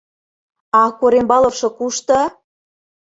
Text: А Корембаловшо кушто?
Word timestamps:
А 0.79 0.81
Корембаловшо 0.99 1.69
кушто? 1.77 2.19